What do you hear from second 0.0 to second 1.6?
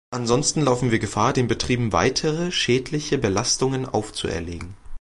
Ansonsten laufen wir Gefahr, den